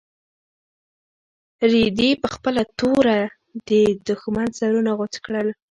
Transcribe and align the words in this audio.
رېدي 1.71 2.09
په 2.21 2.27
خپله 2.35 2.61
توره 2.79 3.19
د 3.67 3.69
دښمن 4.07 4.47
سرونه 4.59 4.91
غوڅ 4.97 5.13
کړل. 5.25 5.47